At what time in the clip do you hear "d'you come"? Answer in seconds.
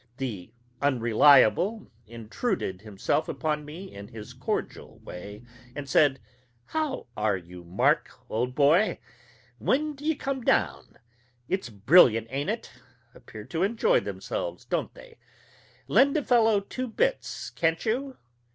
9.93-10.41